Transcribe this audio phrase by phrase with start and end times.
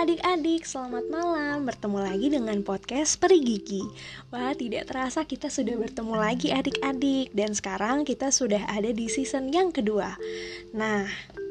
[0.00, 1.68] adik-adik, selamat malam.
[1.68, 3.84] Bertemu lagi dengan podcast Peri Gigi.
[4.32, 7.28] Wah, tidak terasa kita sudah bertemu lagi adik-adik.
[7.36, 10.16] Dan sekarang kita sudah ada di season yang kedua.
[10.72, 11.04] Nah,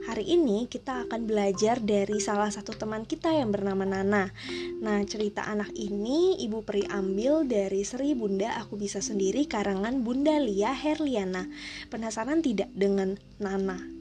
[0.10, 4.34] hari ini kita akan belajar dari salah satu teman kita yang bernama Nana.
[4.82, 10.42] Nah, cerita anak ini Ibu Peri ambil dari Seri Bunda Aku Bisa Sendiri karangan Bunda
[10.42, 11.46] Lia Herliana.
[11.94, 13.99] Penasaran tidak dengan Nana?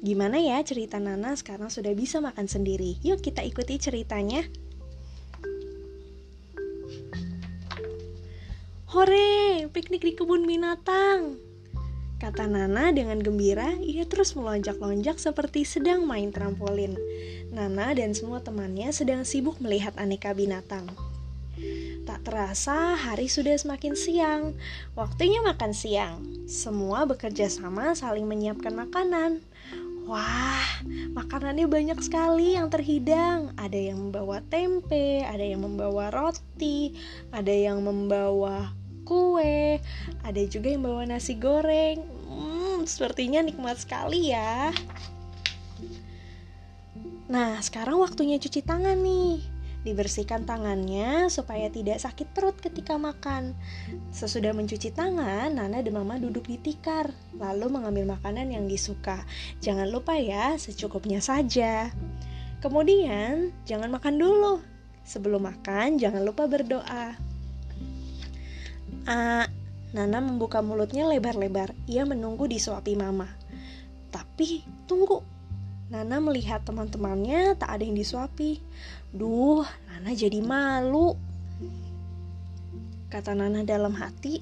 [0.00, 2.96] Gimana ya cerita Nana sekarang sudah bisa makan sendiri?
[3.04, 4.48] Yuk kita ikuti ceritanya.
[8.88, 11.36] Hore, piknik di kebun binatang.
[12.16, 16.96] Kata Nana dengan gembira, ia terus melonjak-lonjak seperti sedang main trampolin.
[17.52, 20.88] Nana dan semua temannya sedang sibuk melihat aneka binatang.
[22.08, 24.56] Tak terasa hari sudah semakin siang.
[24.96, 26.24] Waktunya makan siang.
[26.48, 29.44] Semua bekerja sama saling menyiapkan makanan.
[30.10, 30.66] Wah,
[31.14, 33.54] makanannya banyak sekali yang terhidang.
[33.54, 36.98] Ada yang membawa tempe, ada yang membawa roti,
[37.30, 38.74] ada yang membawa
[39.06, 39.78] kue,
[40.26, 42.02] ada juga yang membawa nasi goreng.
[42.26, 44.74] Hmm, sepertinya nikmat sekali ya.
[47.30, 49.59] Nah, sekarang waktunya cuci tangan nih.
[49.80, 53.56] Dibersihkan tangannya supaya tidak sakit perut ketika makan.
[54.12, 57.08] Sesudah mencuci tangan, Nana dan Mama duduk di tikar,
[57.40, 59.24] lalu mengambil makanan yang disuka.
[59.64, 61.88] Jangan lupa ya, secukupnya saja.
[62.60, 64.60] Kemudian, jangan makan dulu.
[65.00, 67.16] Sebelum makan, jangan lupa berdoa.
[69.08, 69.48] Ah,
[69.96, 71.72] Nana membuka mulutnya lebar-lebar.
[71.88, 73.32] Ia menunggu disuapi Mama.
[74.12, 75.39] Tapi, tunggu.
[75.90, 78.62] Nana melihat teman-temannya tak ada yang disuapi.
[79.10, 81.18] Duh, Nana jadi malu.
[83.10, 84.38] Kata Nana dalam hati.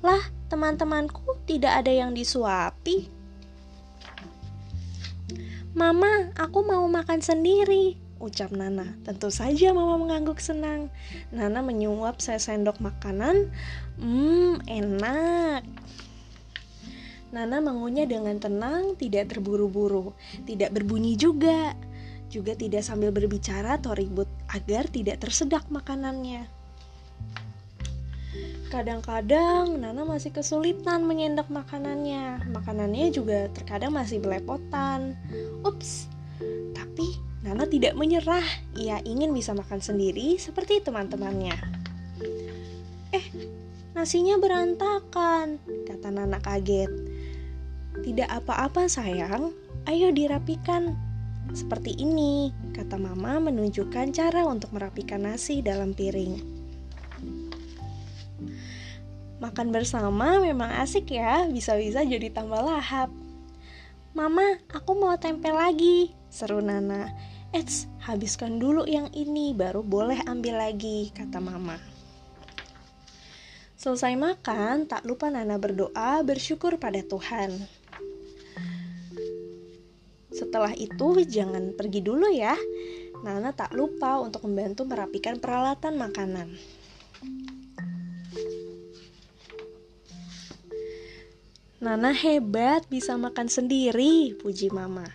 [0.00, 3.12] Lah, teman-temanku tidak ada yang disuapi.
[5.76, 8.96] Mama, aku mau makan sendiri, ucap Nana.
[9.04, 10.88] Tentu saja Mama mengangguk senang.
[11.36, 13.52] Nana menyuap sendok makanan.
[14.00, 15.68] Hmm, enak.
[17.30, 20.14] Nana mengunyah dengan tenang, tidak terburu-buru,
[20.46, 21.78] tidak berbunyi juga
[22.30, 26.46] juga tidak sambil berbicara atau ribut agar tidak tersedak makanannya.
[28.70, 32.54] Kadang-kadang Nana masih kesulitan menyendok makanannya.
[32.54, 35.18] Makanannya juga terkadang masih belepotan.
[35.66, 36.06] Ups,
[36.70, 38.46] tapi Nana tidak menyerah.
[38.78, 41.58] Ia ingin bisa makan sendiri seperti teman-temannya.
[43.10, 43.26] Eh,
[43.90, 45.58] nasinya berantakan,
[45.90, 47.09] kata Nana kaget.
[47.98, 49.50] Tidak apa-apa sayang,
[49.90, 50.94] ayo dirapikan,
[51.50, 56.38] seperti ini, kata mama menunjukkan cara untuk merapikan nasi dalam piring.
[59.42, 63.10] Makan bersama memang asik ya, bisa-bisa jadi tambah lahap.
[64.14, 67.10] Mama, aku mau tempe lagi, seru Nana.
[67.50, 71.74] Eits, habiskan dulu yang ini, baru boleh ambil lagi, kata mama.
[73.74, 77.79] Selesai makan, tak lupa Nana berdoa bersyukur pada Tuhan.
[80.50, 82.58] Setelah itu, jangan pergi dulu ya.
[83.22, 86.58] Nana tak lupa untuk membantu merapikan peralatan makanan.
[91.78, 95.06] Nana hebat bisa makan sendiri, puji mama.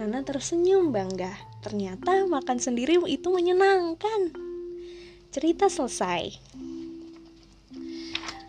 [0.00, 1.36] Nana tersenyum bangga.
[1.60, 4.32] Ternyata makan sendiri itu menyenangkan.
[5.28, 6.32] Cerita selesai.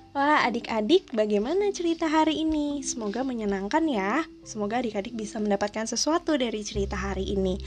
[0.09, 2.81] Wah, adik-adik, bagaimana cerita hari ini?
[2.81, 4.25] Semoga menyenangkan ya.
[4.41, 7.61] Semoga adik-adik bisa mendapatkan sesuatu dari cerita hari ini.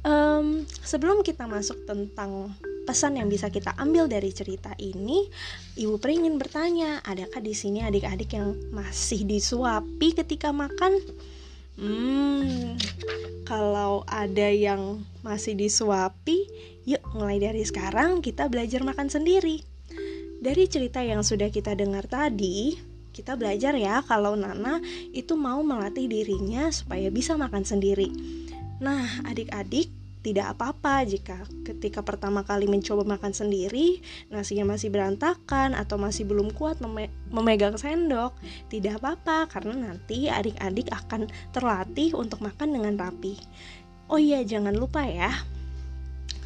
[0.00, 2.56] Um, sebelum kita masuk tentang
[2.88, 5.28] pesan yang bisa kita ambil dari cerita ini,
[5.76, 10.96] Ibu Pri ingin bertanya, adakah di sini adik-adik yang masih disuapi ketika makan?
[11.76, 12.80] Hmm,
[13.44, 16.48] kalau ada yang masih disuapi,
[16.88, 19.71] yuk mulai dari sekarang kita belajar makan sendiri.
[20.42, 22.74] Dari cerita yang sudah kita dengar tadi,
[23.14, 24.82] kita belajar ya kalau Nana
[25.14, 28.10] itu mau melatih dirinya supaya bisa makan sendiri.
[28.82, 29.86] Nah, adik-adik
[30.26, 34.02] tidak apa-apa jika ketika pertama kali mencoba makan sendiri,
[34.34, 38.34] nasinya masih berantakan atau masih belum kuat meme memegang sendok.
[38.66, 43.38] Tidak apa-apa karena nanti adik-adik akan terlatih untuk makan dengan rapi.
[44.10, 45.30] Oh iya, jangan lupa ya,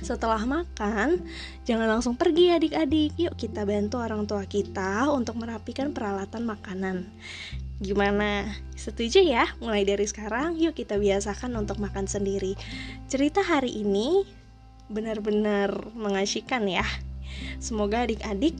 [0.04, 1.24] setelah makan,
[1.64, 3.16] jangan langsung pergi adik-adik.
[3.16, 7.08] Yuk kita bantu orang tua kita untuk merapikan peralatan makanan.
[7.80, 8.44] Gimana?
[8.76, 9.48] Setuju ya?
[9.60, 12.56] Mulai dari sekarang, yuk kita biasakan untuk makan sendiri.
[13.08, 14.24] Cerita hari ini
[14.92, 16.84] benar-benar mengasyikan ya.
[17.60, 18.56] Semoga adik-adik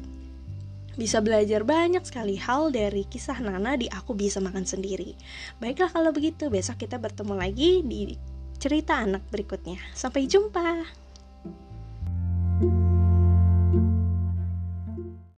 [0.96, 5.12] bisa belajar banyak sekali hal dari kisah Nana di Aku Bisa Makan Sendiri.
[5.60, 8.16] Baiklah kalau begitu, besok kita bertemu lagi di
[8.56, 9.76] cerita anak berikutnya.
[9.92, 11.04] Sampai jumpa.